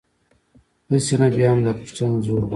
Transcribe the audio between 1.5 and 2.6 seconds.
هم، دا پوښتنه زور غواړي.